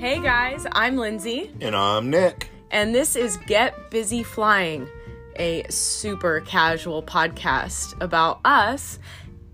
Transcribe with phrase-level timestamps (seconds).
[0.00, 2.48] Hey guys, I'm Lindsay, And I'm Nick.
[2.70, 4.88] and this is Get Busy Flying,
[5.36, 8.98] a super casual podcast about us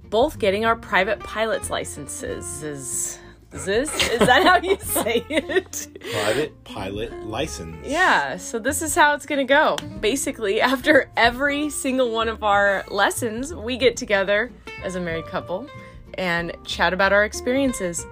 [0.04, 2.63] both getting our private pilot's licenses.
[2.63, 3.19] Is,
[3.51, 5.88] is this is that how you say it?
[6.13, 7.85] Private pilot license.
[7.85, 9.74] Yeah, so this is how it's gonna go.
[10.01, 14.53] Basically, after every single one of our lessons, we get together
[14.85, 15.67] as a married couple
[16.15, 18.07] and chat about our experiences.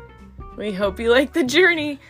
[0.56, 2.00] We hope you like the journey.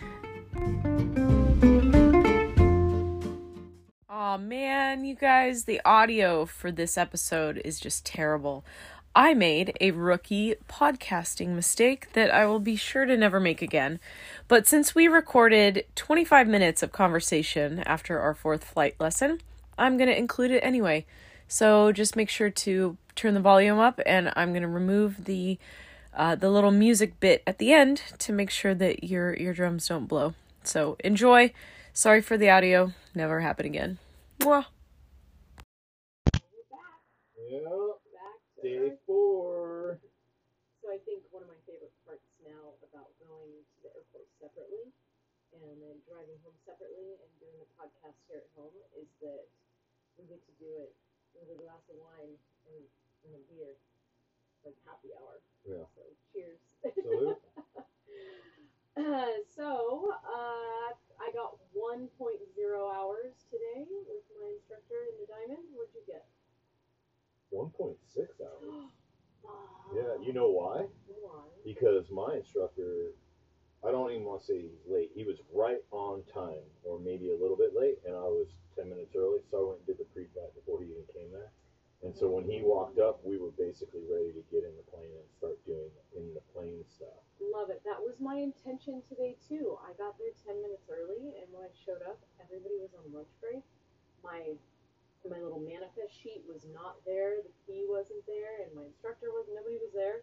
[4.08, 8.64] Oh man, you guys, the audio for this episode is just terrible.
[9.16, 14.00] I made a rookie podcasting mistake that I will be sure to never make again.
[14.48, 19.40] But since we recorded 25 minutes of conversation after our fourth flight lesson,
[19.78, 21.06] I'm going to include it anyway.
[21.48, 25.58] So just make sure to turn the volume up and I'm going to remove the
[26.16, 30.06] uh, the little music bit at the end to make sure that your eardrums don't
[30.06, 30.34] blow.
[30.66, 31.52] So enjoy.
[31.92, 32.92] Sorry for the audio.
[33.14, 33.98] Never happen again.
[34.40, 34.66] Mwah.
[37.50, 37.62] Yep.
[38.62, 40.00] Day four.
[40.80, 44.88] So I think one of my favorite parts now about going to the airport separately
[45.52, 49.44] and then driving home separately and doing the podcast here at home is that
[50.16, 50.92] we get to do it
[51.36, 52.34] with a glass of wine
[52.68, 52.82] and,
[53.28, 53.76] and a beer,
[54.64, 55.40] like happy hour.
[55.68, 55.84] Yeah.
[55.94, 56.60] So cheers.
[56.96, 57.38] Salute.
[58.96, 59.02] Uh,
[59.56, 62.08] so uh, I got 1.0
[62.94, 65.66] hours today with my instructor in the diamond.
[65.74, 66.26] What'd you get?
[67.52, 67.96] 1.6
[68.40, 68.90] hours.
[69.46, 70.86] Ah, Yeah, you know why?
[71.06, 71.42] Why?
[71.64, 73.12] Because my instructor,
[73.86, 75.10] I don't even want to say he's late.
[75.14, 78.88] He was right on time, or maybe a little bit late, and I was 10
[78.88, 81.50] minutes early, so I went and did the pre flight before he even came there.
[82.04, 85.08] And so when he walked up, we were basically ready to get in the plane
[85.08, 87.16] and start doing in the plane stuff.
[87.40, 87.80] Love it.
[87.88, 89.80] That was my intention today too.
[89.80, 93.32] I got there ten minutes early, and when I showed up, everybody was on lunch
[93.40, 93.64] break.
[94.22, 94.52] My
[95.24, 97.40] my little manifest sheet was not there.
[97.40, 100.20] The key wasn't there, and my instructor was nobody was there.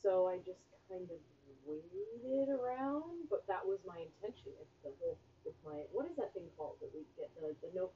[0.00, 1.20] So I just kind of
[1.68, 4.56] waited around, but that was my intention.
[4.56, 7.70] If the whole with my what is that thing called that we get the the
[7.76, 7.90] no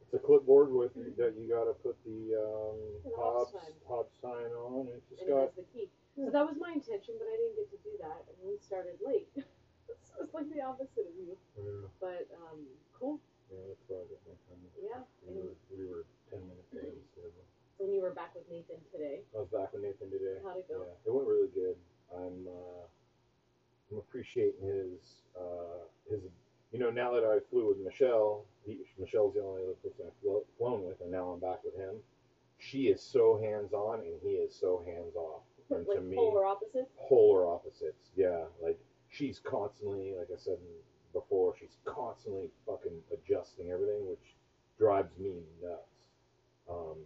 [0.00, 3.72] It's a clipboard with that you got to put the um, The Hobbs Hobbs sign.
[3.86, 4.88] Hobbs sign on.
[4.90, 5.86] It's just and it got has the key.
[6.16, 9.00] So that was my intention, but I didn't get to do that, and we started
[9.00, 9.32] late.
[10.04, 11.32] so it's like the opposite of you.
[11.56, 12.60] yeah, But um,
[12.92, 13.16] cool.
[13.48, 14.60] yeah, that's why I got my time.
[14.76, 15.00] Yeah.
[15.24, 17.00] We were, we were ten minutes late.
[17.16, 17.24] So
[17.80, 19.24] And you were back with Nathan today.
[19.32, 20.36] I was back with Nathan today.
[20.44, 20.84] How'd it go?
[20.84, 21.80] Yeah, it went really good.
[22.12, 22.84] I'm uh,
[23.90, 26.20] I'm appreciating his uh, his.
[26.72, 30.16] You know, now that I flew with Michelle, he, Michelle's the only other person I've
[30.22, 31.96] flo- flown with, and now I'm back with him.
[32.58, 35.42] She is so hands on, and he is so hands off.
[35.70, 36.90] And like to me, polar opposites.
[37.08, 38.10] polar opposites.
[38.16, 40.58] Yeah, like she's constantly, like I said
[41.12, 44.36] before, she's constantly fucking adjusting everything, which
[44.78, 45.82] drives me nuts.
[46.70, 46.96] Um,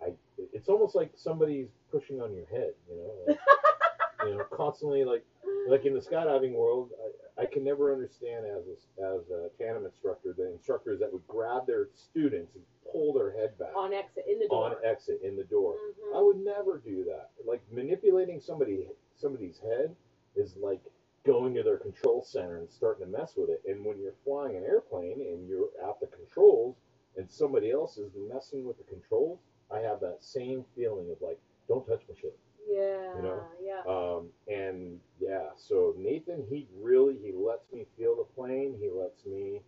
[0.00, 0.12] I,
[0.52, 3.38] it's almost like somebody's pushing on your head, you know, like,
[4.26, 5.24] you know, constantly like,
[5.68, 6.90] like in the skydiving world,
[7.38, 11.26] I, I can never understand as a, as a tandem instructor the instructors that would
[11.26, 14.64] grab their students and pull their head back On exit in the door.
[14.66, 15.74] on exit in the door.
[15.76, 16.16] Mhm.
[16.16, 17.30] I would never do that.
[17.44, 19.94] Like manipulating somebody somebody's head
[20.36, 20.80] is like
[21.24, 23.62] going to their control center and starting to mess with it.
[23.66, 26.76] And when you're flying an airplane and you're at the controls
[27.16, 29.38] and somebody else is messing with the controls,
[29.70, 31.38] I have that same feeling of like,
[31.68, 32.36] don't touch my shit.
[32.68, 33.16] yeah.
[33.16, 33.44] you know?
[33.60, 33.82] Yeah.
[33.86, 38.76] Um, and yeah, so Nathan, he really he lets me feel the plane.
[38.80, 39.62] He lets me.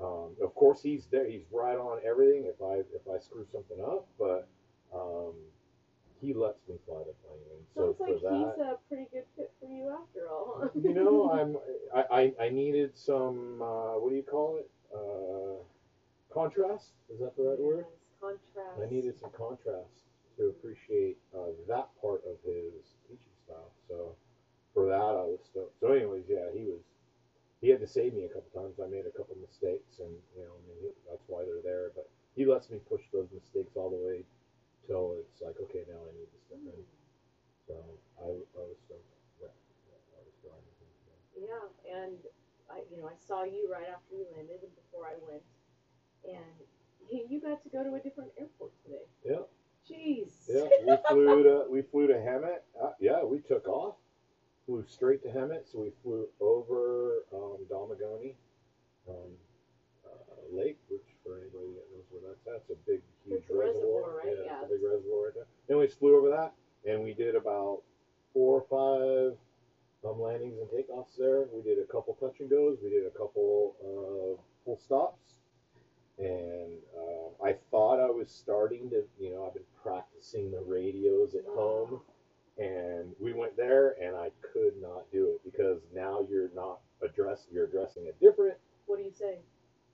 [0.00, 1.28] Um, of course, he's there.
[1.28, 2.44] He's right on everything.
[2.46, 4.48] If I if I screw something up, but
[4.94, 5.34] um,
[6.20, 7.42] he lets me fly the plane.
[7.52, 10.70] And so Sounds for like that, he's a pretty good fit for you after all.
[10.82, 11.56] you know, I'm
[11.94, 14.70] I, I, I needed some uh, what do you call it?
[14.94, 15.62] Uh,
[16.32, 16.92] contrast.
[17.12, 17.84] Is that the right word?
[18.20, 18.80] Contrast.
[18.82, 20.06] I needed some contrast
[20.38, 23.72] to appreciate uh, that part of his teaching style.
[23.88, 24.14] So
[24.74, 25.80] for that, I was stoked.
[25.80, 26.80] So, anyways, yeah, he was.
[27.60, 28.76] He had to save me a couple times.
[28.78, 31.90] I made a couple mistakes, and you know, I mean, he, that's why they're there.
[31.94, 34.24] But he lets me push those mistakes all the way
[34.86, 36.80] till it's like, okay, now I need to step in.
[37.66, 37.74] So
[38.20, 39.08] I, I was stoked.
[39.40, 40.76] Yeah, I was driving.
[41.36, 41.66] Yeah,
[42.04, 42.18] and
[42.70, 45.42] I, you know, I saw you right after you landed and before I went,
[46.24, 46.56] and
[47.10, 49.04] you you got to go to a different airport today.
[49.24, 49.44] Yeah.
[49.88, 50.48] Jeez.
[50.48, 52.60] Yeah, we flew to we flew to Hemet.
[52.80, 53.96] Uh, yeah, we took off,
[54.66, 55.70] flew straight to Hemet.
[55.70, 58.34] So we flew over um, Domenigoni
[59.08, 59.14] um,
[60.04, 60.10] uh,
[60.52, 63.54] Lake, which for anybody that knows where that's at, it's a big, huge It's a
[63.56, 64.26] reservoir, right?
[64.36, 64.56] Yeah, Yeah.
[64.62, 65.46] it's a big reservoir right there.
[65.70, 66.52] Anyways, flew over that,
[66.84, 67.82] and we did about
[68.32, 69.36] four or five
[70.08, 71.46] um, landings and takeoffs there.
[71.52, 72.78] We did a couple touch and goes.
[72.82, 75.38] We did a couple uh, full stops.
[76.18, 81.34] And uh, I thought I was starting to, you know, I've been practicing the radios
[81.34, 82.00] at home.
[82.58, 87.46] And we went there, and I could not do it because now you're not address.
[87.52, 88.56] You're addressing a different.
[88.86, 89.38] What do you say?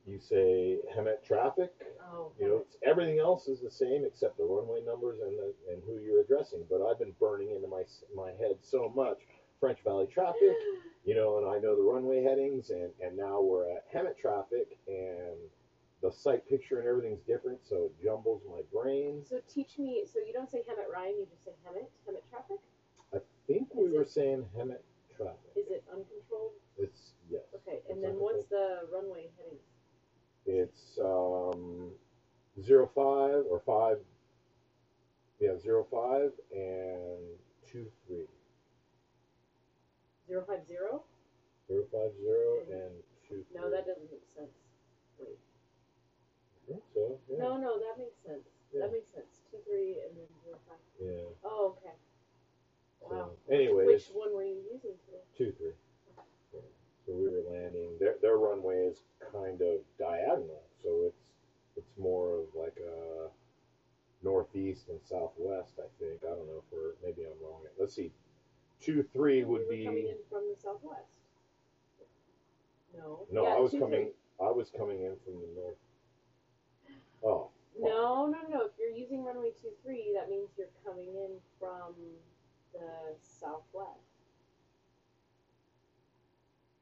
[0.06, 1.72] You say Hemet traffic.
[2.12, 5.54] Oh, You know, it's, everything else is the same except the runway numbers and the,
[5.72, 6.64] and who you're addressing.
[6.68, 7.82] But I've been burning into my
[8.14, 9.18] my head so much
[9.60, 10.56] French Valley traffic,
[11.04, 14.78] you know, and I know the runway headings, and and now we're at Hemet traffic,
[14.88, 15.38] and
[16.02, 19.22] the sight picture and everything's different, so it jumbles my brain.
[19.24, 20.02] So teach me.
[20.12, 21.86] So you don't say Hemet Ryan, you just say Hemet.
[22.08, 22.58] Hemet traffic.
[23.14, 24.82] I think we Is were saying Hemet
[25.16, 25.54] traffic.
[25.54, 26.58] Is it uncontrolled?
[26.76, 27.42] It's yes.
[27.54, 27.78] Okay.
[27.88, 29.58] And then what's the runway heading?
[30.44, 31.92] It's um,
[32.60, 33.98] zero five or five.
[35.38, 38.26] Yeah, zero five and two three.
[40.26, 41.02] Zero five zero.
[41.68, 42.90] Zero five zero and
[43.28, 43.44] two.
[43.46, 43.60] three.
[43.60, 44.50] No, that doesn't make sense.
[45.18, 45.38] Wait.
[45.38, 47.18] I think so.
[47.30, 47.38] Yeah.
[47.38, 48.46] No, no, that makes sense.
[48.72, 48.86] Yeah.
[48.86, 49.42] That makes sense.
[49.50, 50.82] Two three and then zero five.
[50.98, 51.26] Yeah.
[51.44, 51.81] Oh, okay.
[53.12, 53.30] So, Wow.
[53.50, 55.20] anyways, Which one were you using today?
[55.36, 55.74] two three.
[56.54, 56.60] Yeah.
[57.04, 57.98] So we were landing.
[57.98, 61.20] Their their runway is kind of diagonal, so it's
[61.76, 63.28] it's more of like a
[64.22, 65.78] northeast and southwest.
[65.78, 66.24] I think.
[66.24, 67.60] I don't know if we're maybe I'm wrong.
[67.78, 68.12] Let's see.
[68.80, 70.08] Two three would coming be.
[70.08, 71.10] in from the southwest.
[72.96, 73.26] No.
[73.30, 74.04] No, Yeah, I was two, coming.
[74.06, 74.14] three.
[74.40, 75.76] I was coming in from the north.
[77.22, 77.50] Oh.
[77.78, 78.64] No, no, no.
[78.66, 81.94] If you're using runway two three, that means you're coming in from
[82.72, 83.98] the southwest.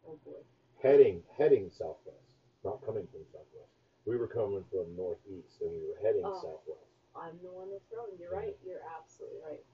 [0.06, 0.40] Oh boy.
[0.82, 2.34] Heading heading southwest,
[2.64, 3.72] not coming from southwest.
[4.06, 6.40] We were coming from northeast, and we were heading Oh.
[6.40, 6.88] southwest.
[7.14, 8.08] I'm the one that's wrong.
[8.18, 8.56] You're right.
[8.64, 9.64] You're absolutely right.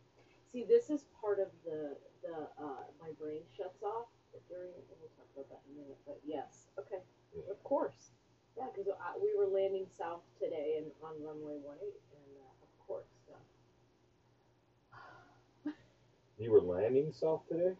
[0.52, 4.08] See, this is part of the the uh, my brain shuts off
[4.48, 4.72] during.
[5.00, 5.98] We'll talk about that in a minute.
[6.06, 7.02] But yes, okay,
[7.34, 7.50] Yeah.
[7.50, 8.10] of course,
[8.56, 8.88] yeah, because
[9.22, 13.36] we were landing south today and on runway one eight, and uh, of course, yeah.
[16.38, 17.72] You were landing south today.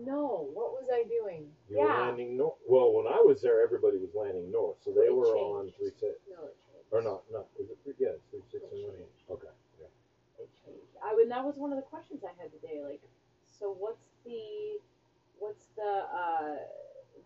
[0.00, 1.44] No, what was I doing?
[1.68, 2.56] You were yeah, landing north.
[2.66, 5.92] Well, when I was there, everybody was landing north, so they It were on three
[6.00, 6.88] six no, it changed.
[6.90, 7.20] or not?
[7.30, 7.92] No, is it three?
[8.00, 9.12] Yeah, it's three six It and one eight.
[9.28, 9.52] Okay.
[9.76, 9.92] Yeah.
[10.40, 10.88] it changed.
[11.04, 12.80] I and that was one of the questions I had today.
[12.80, 13.04] Like,
[13.44, 14.80] so what's the
[15.38, 16.56] what's the uh,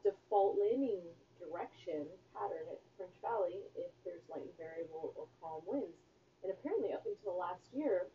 [0.03, 1.07] default landing
[1.39, 2.03] direction
[2.35, 6.03] pattern at French Valley if there's light and variable or calm winds?
[6.43, 8.11] And apparently, up until last year,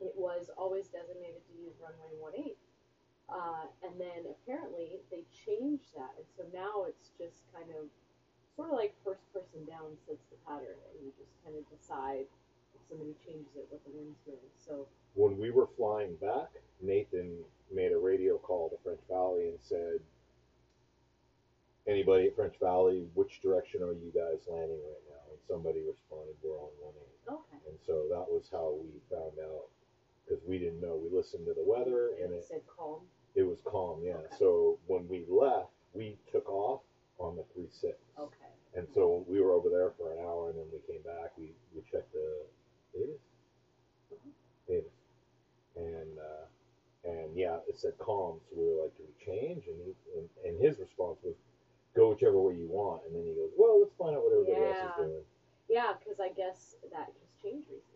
[0.00, 2.56] it was always designated to use runway 18.
[3.24, 7.88] Uh, and then apparently they changed that, and so now it's just kind of
[8.54, 12.28] sort of like first person down sets the pattern, and you just kind of decide
[12.76, 14.44] if somebody changes it what the wind's doing.
[14.60, 14.84] So
[15.16, 16.52] When we were flying back,
[16.84, 17.32] Nathan
[17.72, 20.04] made a radio call to French Valley and said,
[21.86, 26.36] "Anybody at French Valley, which direction are you guys landing right now?" And somebody responded,
[26.44, 29.68] "We're on one eight." okay, And so that was how we found out
[30.24, 30.96] because we didn't know.
[30.96, 33.00] We listened to the weather and and it it said calm.
[33.34, 34.14] It was calm, yeah.
[34.14, 34.36] Okay.
[34.38, 36.80] So when we left, we took off
[37.18, 37.96] on the three six.
[38.18, 38.52] Okay.
[38.76, 41.32] And so we were over there for an hour, and then we came back.
[41.38, 42.46] We we checked the
[42.92, 43.20] Davis,
[44.12, 44.32] Mhm.
[44.66, 44.98] Davis,
[45.76, 46.46] and uh,
[47.08, 48.40] and yeah, it said calm.
[48.50, 51.34] So we were like, "Do we change?" And he and, and his response was,
[51.94, 54.64] "Go whichever way you want." And then he goes, "Well, let's find out what everybody
[54.64, 55.24] else is doing."
[55.68, 57.93] Yeah, because I guess that just changed recently.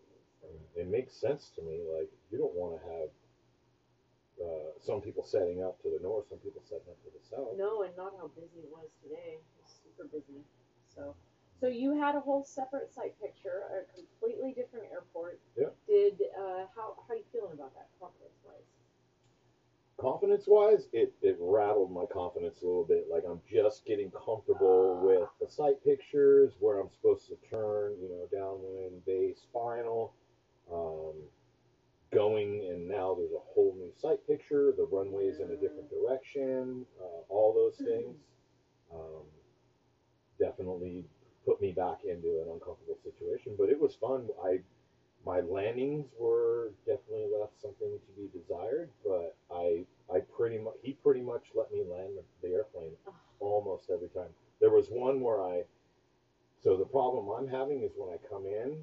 [0.76, 1.83] It makes sense to me.
[1.85, 3.09] Like you don't want to have
[4.38, 7.59] uh, some people setting up to the north, some people setting up to the south.
[7.59, 9.43] No, and not how busy it was today.
[9.43, 10.40] It was super busy.
[10.95, 11.14] So,
[11.61, 15.40] so you had a whole separate sight picture, a completely different airport.
[15.57, 15.75] Yeah.
[15.87, 18.69] Did uh, how how are you feeling about that confidence wise?
[19.99, 23.07] confidence wise, it, it rattled my confidence a little bit.
[23.11, 28.09] Like I'm just getting comfortable with the sight pictures, where I'm supposed to turn, you
[28.09, 30.14] know, downwind, base, final,
[30.72, 31.14] um,
[32.12, 34.72] going, and now there's a whole new sight picture.
[34.76, 38.16] The runway's in a different direction, uh, all those things.
[38.92, 39.25] Um,
[40.38, 41.04] definitely
[41.44, 44.28] put me back into an uncomfortable situation, but it was fun.
[44.42, 44.60] I
[45.26, 50.92] my landings were definitely left something to be desired, but I I pretty much he
[50.92, 52.92] pretty much let me land the airplane
[53.40, 54.30] almost every time.
[54.60, 55.64] There was one where I
[56.62, 58.82] so the problem I'm having is when I come in,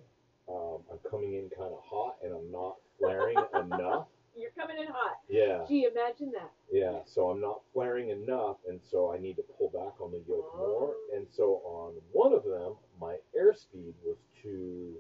[0.50, 4.08] um, I'm coming in kind of hot and I'm not flaring enough.
[4.36, 5.18] You're coming in hot.
[5.30, 5.64] Yeah.
[5.68, 6.52] Gee, imagine that.
[6.70, 10.22] Yeah, so I'm not flaring enough, and so I need to pull back on the
[10.28, 10.58] yoke oh.
[10.58, 10.94] more.
[11.16, 14.96] And so on one of them, my airspeed was too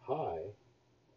[0.00, 0.40] high,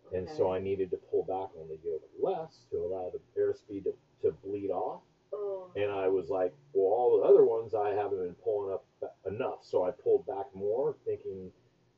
[0.08, 0.18] okay.
[0.18, 3.86] and so I needed to pull back on the yoke less to allow the airspeed
[3.86, 5.02] to, to bleed off.
[5.34, 5.72] Oh.
[5.78, 8.84] And I was like, well, all the other ones I haven't been pulling up
[9.26, 11.52] enough, so I pulled back more, thinking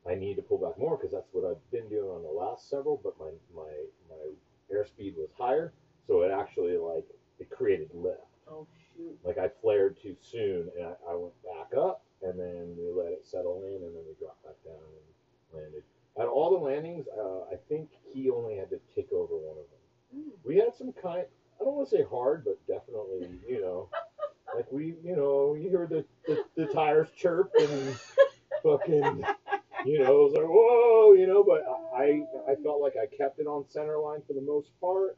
[0.08, 2.68] I need to pull back more because that's what I've been doing on the last
[2.68, 3.00] several.
[3.02, 3.70] But my my
[4.08, 5.72] my airspeed was higher,
[6.06, 7.04] so it actually like
[7.38, 8.20] it created lift.
[8.48, 9.18] Oh shoot.
[9.24, 13.12] Like I flared too soon, and I, I went back up, and then we let
[13.12, 15.82] it settle in, and then we dropped back down and landed.
[16.18, 19.66] At all the landings, uh, I think he only had to take over one of
[19.70, 20.26] them.
[20.26, 20.46] Mm.
[20.46, 21.24] We had some kind.
[21.60, 23.88] I don't want to say hard, but definitely, you know,
[24.54, 27.96] like we, you know, you hear the the, the tires chirp and
[28.62, 29.24] fucking,
[29.84, 31.42] you know, it was like whoa, you know.
[31.44, 31.64] But
[31.94, 35.16] I I felt like I kept it on center line for the most part.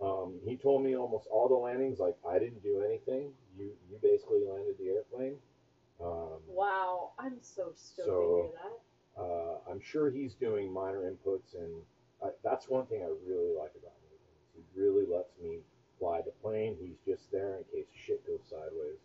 [0.00, 3.32] Um, he told me almost all the landings, like I didn't do anything.
[3.56, 5.36] You you basically landed the airplane.
[6.02, 8.52] Um, Wow, I'm so stoked So- to hear
[9.16, 9.22] that.
[9.22, 11.72] uh, I'm sure he's doing minor inputs, and
[12.22, 14.18] I, that's one thing I really like about him.
[14.56, 15.58] He really lets me
[16.00, 16.76] fly the plane.
[16.80, 18.98] He's just there in case shit goes sideways.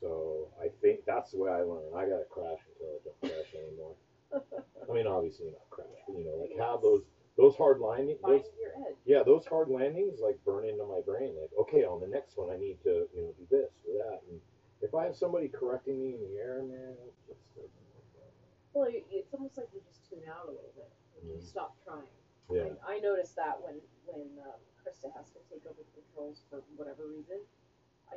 [0.00, 1.92] So I think that's the way I learn.
[1.94, 3.94] I gotta crash until I don't crash anymore.
[4.88, 7.02] I mean, obviously not crash, but you know, like have those
[7.36, 8.20] those hard landings.
[8.22, 8.96] Those your edge.
[9.04, 11.36] yeah, those hard landings like burn into my brain.
[11.38, 14.20] Like, okay, on the next one, I need to you know do this or that,
[14.28, 14.40] and
[14.80, 18.32] if I have somebody correcting me in the air, man, it just doesn't work out.
[18.72, 20.88] Well, it's almost like you just tune out a little bit.
[21.22, 21.44] You Mhm.
[21.44, 22.08] stop trying.
[22.48, 22.72] Yeah.
[22.88, 23.76] I, I noticed that when
[24.06, 27.40] when um, Krista has to take over the controls for whatever reason.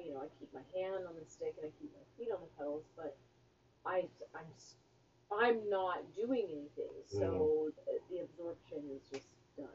[0.02, 2.40] You know, I keep my hand on the stick and I keep my feet on
[2.42, 3.16] the pedals, but
[3.86, 4.46] I I'm
[5.32, 8.14] I'm not doing anything, so Mm-hmm.
[8.14, 9.68] the, absorption is just done.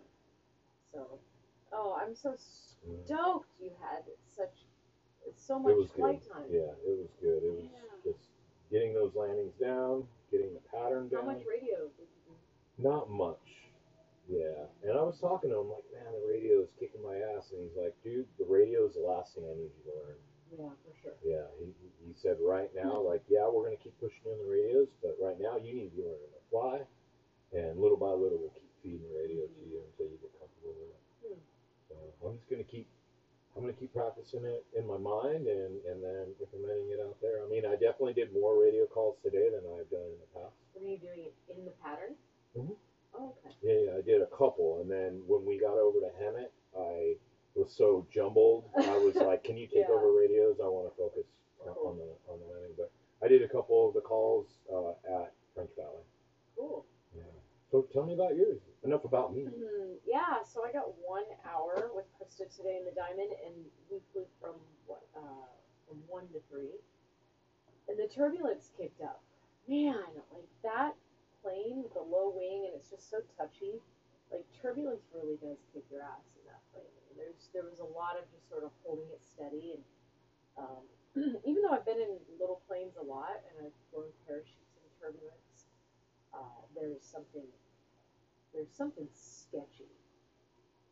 [0.93, 1.19] So,
[1.73, 3.05] oh, I'm so Mhm.
[3.07, 4.65] stoked you had such
[5.37, 6.31] so much flight good.
[6.33, 6.47] time.
[6.51, 7.43] Yeah, it was good.
[7.43, 7.97] It was Yeah.
[8.05, 8.21] just
[8.71, 11.25] getting those landings down, getting the pattern down.
[11.27, 12.83] How much radio did you do?
[12.83, 13.68] Not much.
[14.29, 14.69] Yeah.
[14.85, 17.49] And I was talking to him like, man, the radio is kicking my ass.
[17.51, 20.19] And he's like, dude, the radio is the last thing I need you to learn.
[20.53, 21.17] Yeah, for sure.
[21.25, 21.49] Yeah.
[21.59, 21.73] He,
[22.05, 24.89] he said right now, like, yeah, we're going to keep pushing you on the radios,
[25.01, 26.77] but right now you need to be learning to fly.
[27.57, 30.93] And little by little, we'll keep feeding radio to you until you get comfortable with
[30.93, 31.03] it.
[31.25, 31.41] Hmm.
[31.89, 31.95] So
[32.29, 32.87] I'm just going to keep.
[33.57, 37.43] I'm gonna keep practicing it in my mind and, and then implementing it out there.
[37.43, 40.55] I mean, I definitely did more radio calls today than I've done in the past.
[40.79, 42.15] Were you doing it in the pattern?
[42.55, 42.77] Mhm.
[43.19, 43.55] Okay.
[43.63, 47.17] Yeah, yeah, I did a couple, and then when we got over to Hemet, I
[47.55, 48.71] was so jumbled.
[48.77, 49.95] I was like, "Can you take Yeah.
[49.95, 50.61] over radios?
[50.63, 51.27] I want to focus
[51.67, 51.87] on- Cool.
[51.89, 52.91] on the on the landing." But
[53.23, 54.91] I did a couple of the calls uh,
[55.23, 56.05] at French Valley.
[56.57, 56.85] Cool.
[57.17, 57.23] Yeah.
[57.71, 58.61] So tell me about yours.
[58.85, 59.43] Enough about me.
[59.47, 59.97] Mhm.
[60.07, 63.55] Yeah, so I got one hour with Krista today in the Diamond, and
[63.91, 64.55] we flew from
[64.87, 65.51] what uh,
[65.89, 66.79] from one to three,
[67.89, 69.21] and the turbulence kicked up.
[69.67, 69.97] Man,
[70.33, 70.95] like that
[71.43, 73.81] plane with the low wing, and it's just so touchy.
[74.31, 76.93] Like turbulence really does kick your ass in that plane.
[77.09, 79.85] And there's there was a lot of just sort of holding it steady, and
[80.59, 80.85] um,
[81.45, 85.69] even though I've been in little planes a lot and I've flown parachutes in turbulence,
[86.35, 87.47] uh, there's something
[88.53, 89.93] there's something sketchy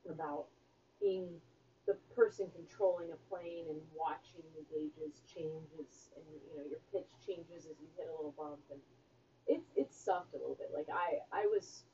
[0.09, 0.47] about
[1.01, 1.41] being
[1.87, 7.07] the person controlling a plane and watching the gauges changes and you know your pitch
[7.25, 8.81] changes as you hit a little bump and
[9.47, 10.71] it it sucked a little bit.
[10.75, 11.85] Like I I was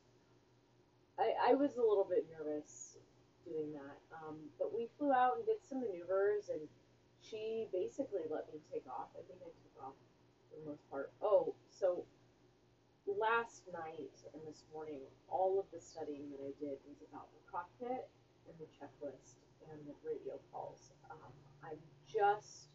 [1.18, 2.96] I I was a little bit nervous
[3.44, 3.98] doing that.
[4.14, 6.62] Um, but we flew out and did some maneuvers and
[7.20, 9.10] she basically let me take off.
[9.14, 9.98] I think I took off
[10.50, 11.12] for the most part.
[11.20, 12.04] Oh so
[13.06, 17.42] last night and this morning, all of the studying that I did was about the
[17.50, 18.08] cockpit
[18.46, 20.92] and the checklist and the radio calls.
[21.10, 21.32] Um,
[21.62, 22.71] I'm just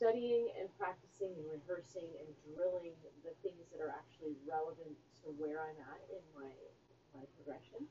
[0.00, 5.60] studying and practicing and rehearsing and drilling the things that are actually relevant to where
[5.60, 6.48] I'm at in my
[7.12, 7.84] my progression.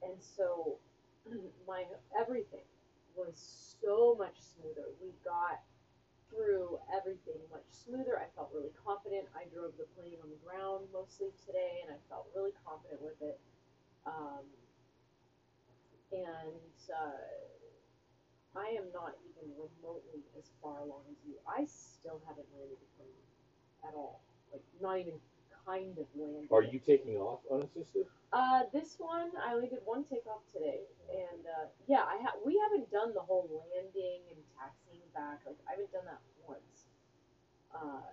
[0.00, 0.80] And so
[1.68, 1.84] my
[2.16, 2.64] everything
[3.12, 4.88] was so much smoother.
[4.96, 5.60] We got
[6.32, 8.16] through everything much smoother.
[8.16, 9.28] I felt really confident.
[9.36, 13.20] I drove the plane on the ground mostly today, and I felt really confident with
[13.20, 13.36] it.
[14.08, 14.48] Um,
[16.12, 17.28] and uh,
[18.56, 21.34] I am not even remotely as far along as you.
[21.48, 23.22] I still haven't landed a plane
[23.88, 24.20] at all.
[24.52, 25.14] Like not even
[25.64, 26.52] kind of landed.
[26.52, 28.06] Are you taking off unassisted?
[28.32, 32.60] Uh, this one I only did one takeoff today, and uh, yeah, I ha- we
[32.64, 35.40] haven't done the whole landing and taxiing back.
[35.46, 36.88] Like I haven't done that once.
[37.72, 38.04] Uh,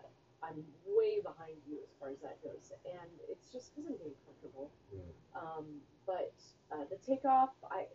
[0.41, 4.15] I'm way behind you as far as that goes, and it's just because I'm getting
[4.24, 4.72] comfortable.
[4.96, 5.12] Mm.
[5.36, 5.65] Um,
[6.08, 6.36] but
[6.72, 7.88] uh, the takeoff, I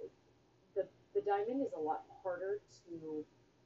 [1.14, 3.24] the diamond is a lot harder to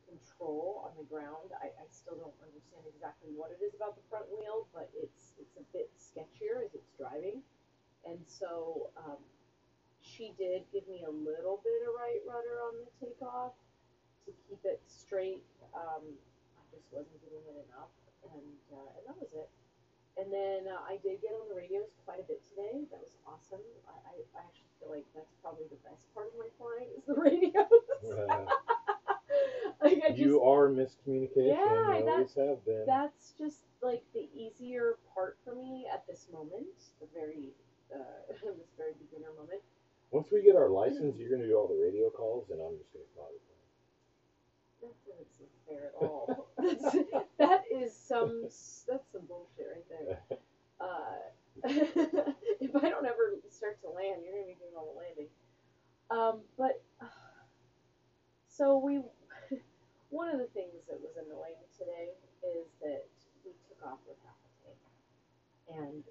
[0.09, 1.53] control on the ground.
[1.61, 5.37] I, I still don't understand exactly what it is about the front wheel, but it's
[5.41, 7.41] it's a bit sketchier as it's driving.
[8.09, 9.21] And so um,
[10.01, 13.53] she did give me a little bit of right rudder on the takeoff
[14.25, 15.45] to keep it straight.
[15.75, 16.05] Um,
[16.57, 17.93] I just wasn't doing it enough.
[18.25, 19.51] and uh, and that was it.
[20.19, 22.83] And then uh, I did get on the radios quite a bit today.
[22.91, 23.63] That was awesome.
[23.87, 27.05] I, I, I actually feel like that's probably the best part of my flying is
[27.07, 27.85] the radios.
[28.07, 28.45] Uh,
[29.85, 31.55] like I just, you are miscommunication.
[31.55, 32.85] Yeah, you always have been.
[32.87, 36.67] that's just like the easier part for me at this moment,
[37.01, 37.51] the very
[37.95, 37.99] uh,
[38.31, 39.63] this very beginner moment.
[40.11, 42.79] Once we get our license, you're going to do all the radio calls, and I'm
[42.79, 43.59] just going to fly the plane.
[44.81, 46.49] That doesn't fair at all.
[47.39, 50.39] That is some that's some bullshit right there.
[50.81, 51.19] Uh,
[52.61, 55.31] if I don't ever start to land, you're gonna be doing all the landing.
[56.11, 56.81] Um, but
[58.49, 59.01] so we,
[60.11, 63.07] one of the things that was annoying today is that
[63.45, 64.79] we took off with half a tank,
[65.83, 66.03] and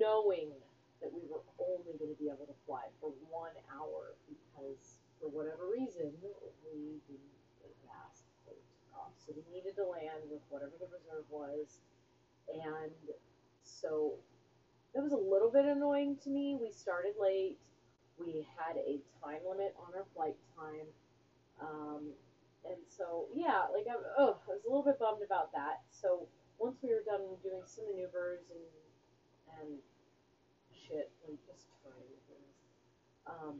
[0.00, 0.48] knowing
[1.02, 5.28] that we were only going to be able to fly for one hour because for
[5.28, 6.12] whatever reason
[6.64, 10.72] we didn't get gas before we took off, so we needed to land with whatever
[10.80, 11.78] the reserve was,
[12.48, 12.92] and
[13.64, 14.14] so
[14.94, 16.56] that was a little bit annoying to me.
[16.60, 17.58] We started late.
[18.18, 20.86] We had a time limit on our flight time.
[21.60, 22.14] Um,
[22.64, 25.82] and so, yeah, like, I, oh, I was a little bit bummed about that.
[25.90, 26.26] So,
[26.58, 28.66] once we were done doing some maneuvers and,
[29.58, 29.70] and
[30.70, 32.56] shit, like just trying things,
[33.26, 33.58] um,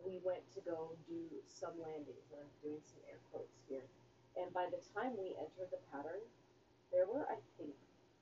[0.00, 2.26] we went to go do some landings.
[2.32, 3.86] And I'm doing some air quotes here.
[4.34, 6.24] And by the time we entered the pattern,
[6.90, 7.76] there were, I think,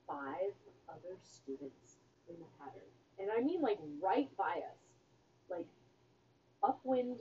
[0.07, 0.51] five
[0.91, 2.91] other students in the pattern.
[3.21, 4.81] And I mean like right by us.
[5.49, 5.67] Like
[6.63, 7.17] upwind,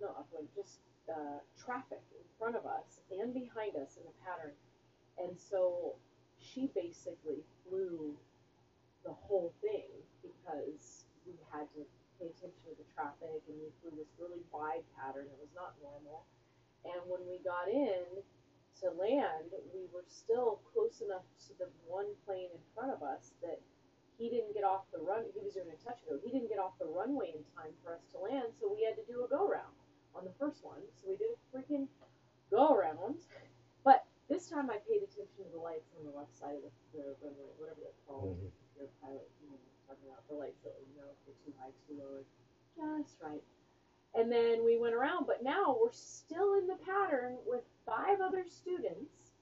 [0.00, 4.52] not upwind, just uh, traffic in front of us and behind us in the pattern.
[5.16, 5.96] And so
[6.36, 8.12] she basically flew
[9.04, 9.88] the whole thing
[10.20, 11.82] because we had to
[12.20, 15.24] pay attention to the traffic and we flew this really wide pattern.
[15.24, 16.28] It was not normal.
[16.84, 18.20] And when we got in,
[18.80, 23.36] to land, we were still close enough to the one plane in front of us
[23.42, 23.60] that
[24.20, 25.24] he didn't get off the run.
[25.32, 26.20] He was doing a touch and go.
[26.20, 29.00] He didn't get off the runway in time for us to land, so we had
[29.00, 29.72] to do a go round
[30.12, 30.84] on the first one.
[31.00, 31.88] So we did a freaking
[32.52, 33.24] go around.
[33.82, 36.70] But this time I paid attention to the lights on the left side of the,
[36.92, 38.36] the runway, whatever they're called.
[38.36, 38.52] Mhm.
[38.52, 39.56] If you're a pilot, you know
[39.88, 40.22] talking about.
[40.28, 42.22] The lights that you know if they're too high, too low,
[43.02, 43.42] just right.
[44.14, 48.44] And then we went around, but now we're still in the pattern with five other
[48.46, 49.32] students.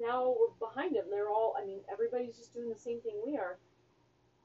[0.00, 1.06] Now we're behind them.
[1.10, 3.58] They're all, I mean, everybody's just doing the same thing we are.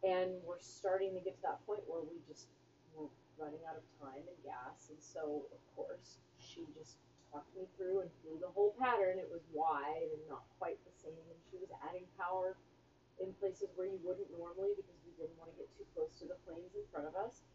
[0.04, 2.52] And we're starting to get to that point where we just,
[2.92, 3.08] we're
[3.40, 4.92] running out of time and gas.
[4.92, 7.00] And so, of course, she just
[7.32, 9.18] talked me through and flew the whole pattern.
[9.18, 11.24] It was wide and not quite the same.
[11.32, 12.60] And she was adding power
[13.24, 16.28] in places where you wouldn't normally because we didn't want to get too close to
[16.28, 17.48] the planes in front of us.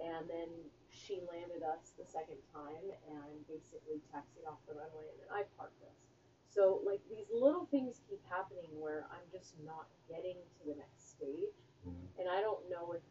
[0.00, 0.48] And then
[0.88, 5.44] she landed us the second time and basically taxied off the runway, and then I
[5.60, 6.00] parked us.
[6.48, 11.14] So, like, these little things keep happening where I'm just not getting to the next
[11.14, 11.52] stage.
[11.86, 13.02] And I don't know if,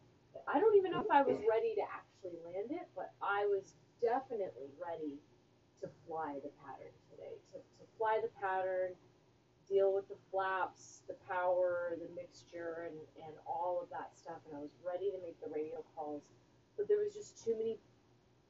[0.46, 3.74] I don't even know if I was ready to actually land it, but I was
[4.00, 5.18] definitely ready
[5.82, 7.36] to fly the pattern today.
[7.52, 8.94] To, to fly the pattern,
[9.68, 14.38] deal with the flaps, the power, the mixture, and, and all of that stuff.
[14.46, 16.22] And I was ready to make the radio calls
[16.80, 17.76] but there was just too many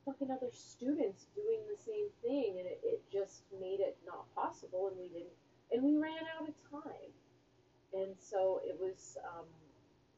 [0.04, 4.86] fucking other students doing the same thing and it, it just made it not possible
[4.86, 5.34] and we didn't
[5.72, 7.10] and we ran out of time
[7.92, 9.46] and so it was um,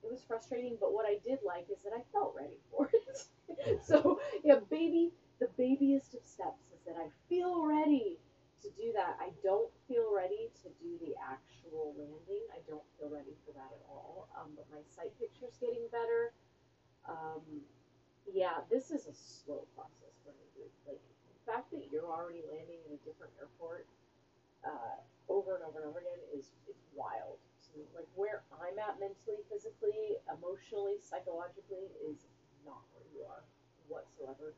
[0.04, 3.26] it was frustrating but what i did like is that i felt ready for it.
[3.84, 8.18] So yeah baby the babyest of steps is that i feel ready
[8.62, 9.18] to do that.
[9.18, 12.46] I don't feel ready to do the actual landing.
[12.54, 16.32] I don't feel ready for that at all um, but my sight picture's getting better.
[17.08, 17.42] Um,
[18.30, 20.46] yeah, this is a slow process for me.
[20.86, 23.86] Like the fact that you're already landing in a different airport
[24.64, 27.38] uh, over and over and over again is is wild.
[27.94, 32.28] Like where I'm at mentally, physically, emotionally, psychologically is
[32.66, 33.42] not where you are
[33.88, 34.52] whatsoever.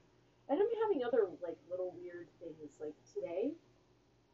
[0.49, 2.75] And I'm having other like little weird things.
[2.81, 3.55] Like today,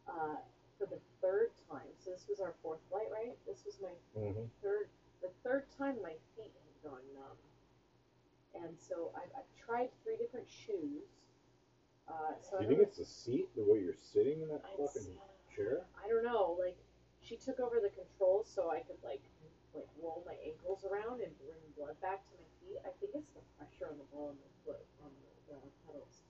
[0.08, 0.40] uh,
[0.78, 1.92] for the third time.
[1.98, 3.36] So this was our fourth flight, right?
[3.46, 4.48] This was my Mhm.
[4.62, 4.88] third
[5.20, 7.36] the third time my feet had gone numb.
[8.54, 11.04] And so I've, I've tried three different shoes.
[12.08, 14.64] Uh, so Do I you think it's the seat, the way you're sitting in that
[14.64, 15.20] I'd fucking say-
[15.54, 15.86] chair?
[16.02, 16.56] I don't know.
[16.58, 16.78] Like
[17.30, 19.22] she took over the controls so I could like
[19.70, 22.82] like roll my ankles around and bring blood back to my feet.
[22.82, 26.26] I think it's the pressure on the ball and the foot on the uh, pedals.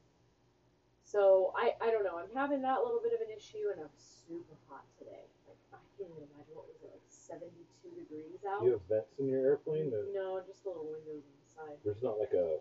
[1.00, 2.20] So I I don't know.
[2.20, 5.24] I'm having that little bit of an issue, and I'm super hot today.
[5.48, 7.48] Like I can't even imagine what was it like 72
[7.96, 8.60] degrees out.
[8.60, 9.88] Do you have vents in your airplane?
[9.88, 11.76] That No, just little windows on the side.
[11.80, 12.60] there's not like a.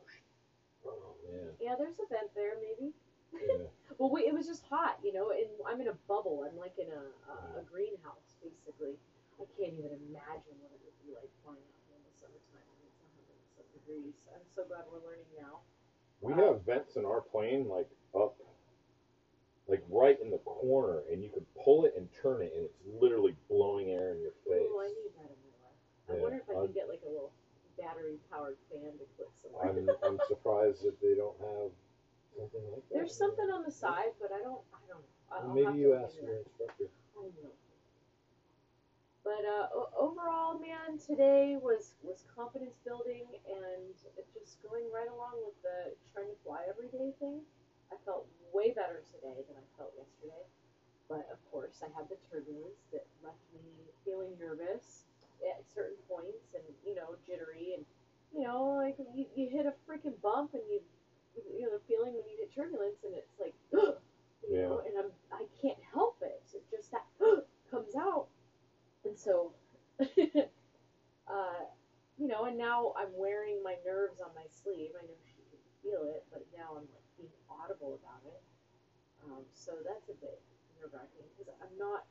[0.87, 1.51] Oh man.
[1.59, 2.95] Yeah, there's a vent there, maybe.
[3.35, 3.67] Yeah.
[3.99, 5.35] Well, we, it was was just hot, you know.
[5.35, 6.47] And I'm in a bubble.
[6.47, 8.95] I'm like in a a, a greenhouse, basically.
[9.39, 12.67] I can't even imagine what it would be like flying out here in the summertime
[12.75, 14.15] when it's 100 some degrees.
[14.35, 15.63] I'm so glad we're learning now.
[16.19, 18.35] We have vents in our plane like up,
[19.71, 22.79] like right in the corner, and you can pull it and turn it, and it's
[22.99, 24.67] literally blowing air in your face.
[24.67, 25.79] Oh, I need that in my life.
[26.11, 27.31] I Yeah, wonder if I I'm- can get like a little
[27.79, 29.71] battery powered fan to put somewhere.
[29.71, 31.71] I'm I'm surprised that they don't have
[32.35, 32.91] something like that.
[32.91, 34.59] There's something on the side, but I don't.
[34.75, 35.05] I don't.
[35.31, 36.91] I'll Maybe you ask your instructor.
[39.23, 39.67] But uh,
[39.99, 43.93] overall, man, today was was confidence building and
[44.33, 47.43] just going right along with the trying to fly every day thing.
[47.91, 50.45] I felt way better today than I felt yesterday.
[51.09, 53.65] But of course, I had the turbulence that left me
[54.05, 55.09] feeling nervous
[55.41, 57.83] at certain points, and you know, jittery, and
[58.33, 60.81] you know, like you, you hit a freaking bump, and you
[61.35, 65.11] you know the feeling when you get turbulence, and it's like, you know, and I'm
[65.33, 66.41] I can't help it.
[66.53, 67.05] It just that
[67.71, 68.27] comes out,
[69.09, 69.49] and so,
[69.99, 71.65] uh,
[72.21, 74.93] you know, and now I'm wearing my nerves on my sleeve.
[74.93, 78.41] I know she can feel it, but now I'm like being audible about it.
[79.25, 80.37] Um, so that's a bit
[80.77, 82.05] nerve wracking because I'm not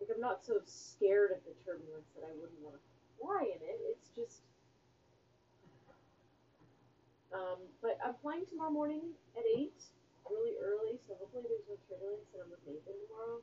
[0.00, 2.84] like I'm not so scared of the turbulence that I wouldn't want to
[3.20, 3.78] fly in it.
[3.92, 4.40] It's just.
[7.30, 9.78] Um, but I'm flying tomorrow morning at eight,
[10.26, 13.38] really early, so hopefully there's no turbulence, and I'm with Nathan tomorrow.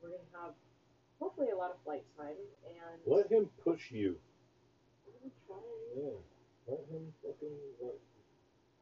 [0.00, 0.56] We're gonna have
[1.20, 4.16] hopefully a lot of flight time, and Let him push you.
[5.50, 5.62] I'm.
[5.96, 6.18] Yeah.
[6.66, 7.94] Let him fucking let,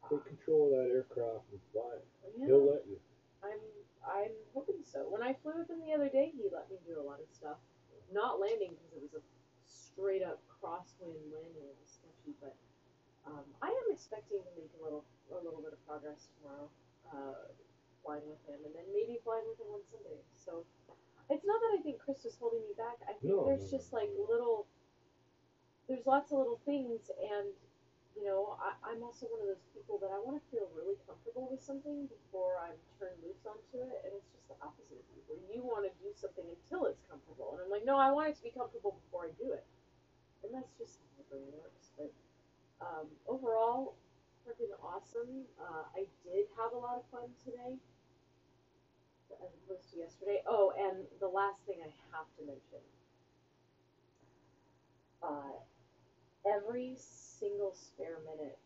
[0.09, 2.05] take control of that aircraft and fly it.
[2.37, 2.47] Yeah.
[2.47, 2.97] He'll let you.
[3.45, 3.61] I'm
[4.01, 5.05] I'm hoping so.
[5.09, 7.29] When I flew with him the other day, he let me do a lot of
[7.29, 7.57] stuff.
[8.13, 9.23] Not landing because it was a
[9.65, 11.65] straight up crosswind landing.
[11.65, 12.53] It was sketchy, but
[13.25, 16.69] um, I am expecting to make a little a little bit of progress tomorrow,
[17.09, 17.49] uh,
[18.05, 20.21] flying with him, and then maybe flying with him on Sunday.
[20.37, 20.65] So
[21.29, 23.01] it's not that I think Chris is holding me back.
[23.09, 23.99] I think No, there's no, just no.
[23.99, 24.67] like little.
[25.87, 27.53] There's lots of little things, and
[28.17, 30.97] you know, I, I'm also one of those people that I want to feel really
[31.05, 35.05] comfortable with something before I'm turned loose onto it, and it's just the opposite of
[35.13, 38.09] you, where you want to do something until it's comfortable, and I'm like, no, I
[38.09, 39.65] want it to be comfortable before I do it,
[40.41, 41.93] and that's just how my brain works.
[41.93, 42.09] But
[42.81, 43.93] um, overall,
[44.41, 45.45] freaking awesome.
[45.61, 47.77] Uh, I did have a lot of fun today,
[49.43, 50.41] as opposed to yesterday.
[50.47, 52.83] Oh, and the last thing I have to mention.
[55.23, 55.57] Uh,
[56.45, 58.59] every single spare minute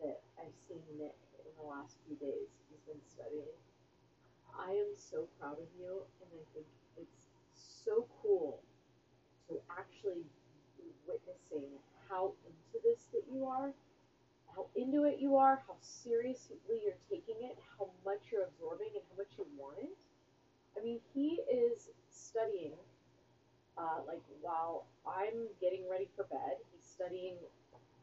[0.00, 3.54] that I've seen Nick in the last few days, he's been studying.
[4.54, 6.66] I am so proud of you, and I think
[6.96, 7.26] it's
[7.58, 8.62] so cool
[9.48, 10.22] to actually
[10.78, 11.68] be witnessing
[12.08, 13.74] how into this that you are,
[14.54, 19.02] how into it you are, how seriously you're taking it, how much you're absorbing, and
[19.10, 19.96] how much you want it.
[20.78, 22.72] I mean, he is studying
[23.76, 27.34] uh, like while I'm getting ready for bed, he's studying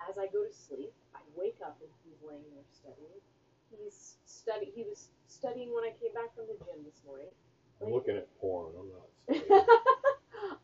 [0.09, 0.91] as I go to sleep.
[1.15, 3.19] I wake up and he's laying there studying.
[3.71, 4.71] He's study.
[4.75, 7.27] He was studying when I came back from the gym this morning.
[7.79, 8.73] I'm Like- looking at porn.
[8.77, 9.07] I'm not
[9.45, 9.65] studying.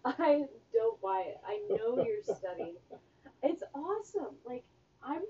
[0.06, 1.38] I don't buy it.
[1.46, 2.76] I know you're studying.
[3.44, 4.36] It's awesome.
[4.46, 4.64] Like
[5.04, 5.22] I'm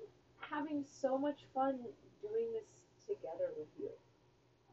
[0.49, 1.79] having so much fun
[2.21, 2.69] doing this
[3.07, 3.89] together with you.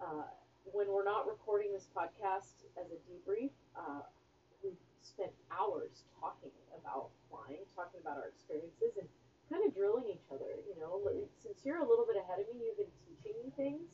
[0.01, 0.27] Uh,
[0.73, 4.03] when we're not recording this podcast as a debrief, uh,
[4.63, 9.09] we've spent hours talking about flying, talking about our experiences, and
[9.53, 10.59] kind of drilling each other.
[10.65, 10.99] You know,
[11.37, 13.87] since you're a little bit ahead of me, you've been teaching me things,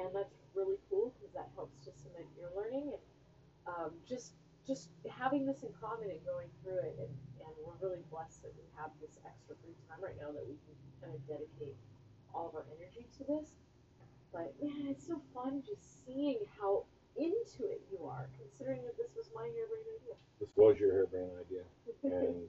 [0.00, 3.04] and that's really cool because that helps to cement your learning and
[3.68, 4.32] um, just
[4.66, 6.96] just having this in common and going through it.
[6.98, 7.10] And,
[7.56, 10.56] and we're really blessed that we have this extra free time right now that we
[10.64, 11.76] can kind of dedicate
[12.32, 13.52] all of our energy to this.
[14.32, 16.84] But man, it's so fun just seeing how
[17.16, 20.16] into it you are, considering that this was my harebrained idea.
[20.40, 21.64] this was your harebrained idea.
[22.04, 22.48] And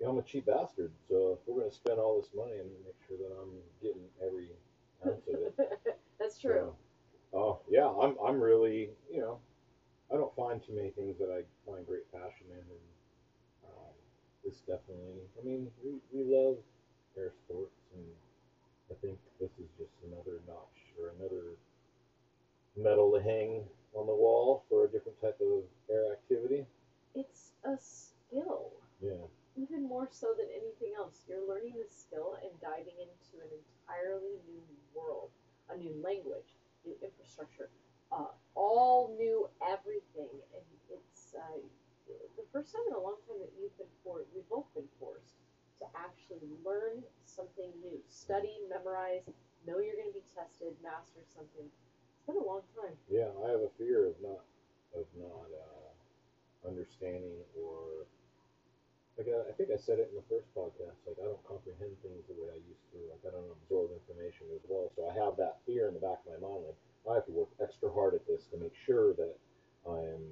[0.00, 2.68] you know, I'm a cheap bastard, so if we're gonna spend all this money, I'm
[2.68, 4.50] gonna make sure that I'm getting every
[5.06, 5.98] ounce of it.
[6.20, 6.74] That's true.
[7.32, 9.38] So, oh yeah, I'm I'm really you know,
[10.12, 12.84] I don't find too many things that I find great passion in, and
[14.44, 15.22] this definitely.
[15.40, 16.58] I mean, we we love
[17.16, 18.04] air sports, and
[18.90, 21.56] I think this is just another notch or another
[22.76, 26.66] medal to hang on the wall for a different type of air activity.
[27.14, 28.72] It's a skill.
[29.02, 29.26] Yeah.
[29.56, 34.38] even more so than anything else, you're learning the skill and diving into an entirely
[34.46, 34.62] new
[34.94, 35.30] world,
[35.70, 37.68] a new language, new infrastructure,
[38.12, 40.30] uh, all new everything.
[40.54, 41.58] And it's uh,
[42.36, 45.34] the first time in a long time that you've been forced, we've both been forced
[45.80, 47.02] to actually learn
[49.14, 49.34] memorize,
[49.66, 51.66] know you're going to be tested, master something.
[51.66, 52.96] It's been a long time.
[53.10, 54.42] Yeah, I have a fear of not
[54.94, 55.90] of not uh,
[56.68, 58.06] understanding or
[59.18, 61.02] like I, I think I said it in the first podcast.
[61.06, 62.98] Like I don't comprehend things the way I used to.
[63.10, 64.90] Like I don't absorb information as well.
[64.96, 66.64] So I have that fear in the back of my mind.
[66.70, 69.36] Like I have to work extra hard at this to make sure that
[69.84, 70.24] I am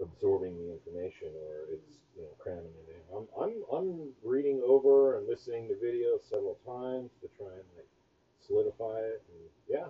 [0.00, 3.02] absorbing the information or it's you know cramming it in.
[3.12, 3.88] I'm I'm I'm
[4.22, 7.86] reading over listening to videos several times to try and like
[8.42, 9.86] solidify it and yeah.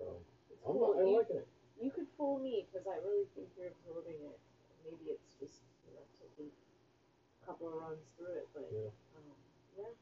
[0.00, 0.08] So
[0.48, 0.96] It's I'm, cool.
[0.96, 1.48] I'm you, liking it.
[1.76, 4.38] you could fool me because I really think you're absorbing it.
[4.88, 8.88] Maybe it's just you know taking a couple of runs through it, but Yeah.
[9.20, 9.28] um,
[9.76, 9.92] yeah,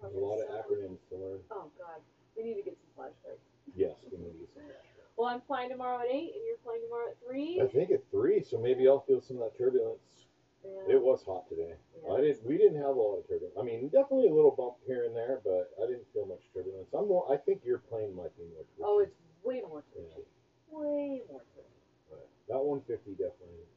[0.00, 1.40] There's a lot of acronyms to learn.
[1.52, 2.00] Oh God,
[2.36, 3.44] we need to get some flashcards.
[3.76, 4.62] Yes, we need to get some.
[5.16, 7.60] Well, I'm flying tomorrow at eight, and you're flying tomorrow at three.
[7.62, 10.23] I think at three, so maybe I'll feel some of that turbulence.
[10.64, 10.96] Yeah.
[10.96, 11.76] It was hot today.
[12.02, 12.12] Yeah.
[12.12, 12.44] I didn't.
[12.44, 13.56] We didn't have a lot of turbulence.
[13.58, 16.88] I mean, definitely a little bump here and there, but I didn't feel much turbulence.
[16.96, 17.28] I'm more.
[17.30, 18.64] I think your plane might be more.
[18.64, 20.24] Twitchy, Oh, it's way more twitchy.
[20.72, 21.80] Way more twitchy.
[22.08, 23.68] But that 150 definitely,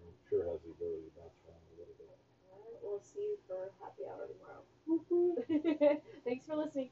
[0.00, 2.08] I'm sure has the ability to bounce around a little bit.
[2.48, 4.64] All right, we'll see you for happy hour tomorrow.
[6.24, 6.88] Thanks for listening.